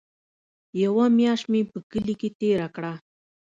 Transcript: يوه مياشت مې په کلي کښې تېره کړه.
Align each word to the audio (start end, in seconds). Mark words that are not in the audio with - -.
يوه 0.83 1.05
مياشت 1.17 1.45
مې 1.51 1.61
په 1.71 1.77
کلي 1.91 2.15
کښې 2.19 2.29
تېره 2.39 2.67
کړه. 2.75 2.93